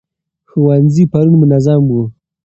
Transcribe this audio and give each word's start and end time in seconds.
ښوونځي 0.49 1.03
پرون 1.11 1.35
منظم 1.41 1.81
وو. 1.91 2.03